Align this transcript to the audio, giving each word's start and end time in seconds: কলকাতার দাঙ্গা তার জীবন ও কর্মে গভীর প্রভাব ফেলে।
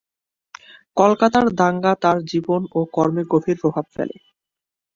কলকাতার 0.97 1.45
দাঙ্গা 1.59 1.93
তার 2.03 2.17
জীবন 2.25 2.61
ও 2.71 2.89
কর্মে 2.93 3.23
গভীর 3.31 3.57
প্রভাব 3.61 3.85
ফেলে। 3.95 4.17